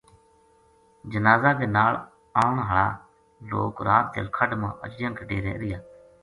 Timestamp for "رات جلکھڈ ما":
3.87-4.69